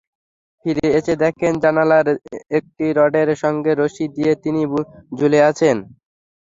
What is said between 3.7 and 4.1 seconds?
রশি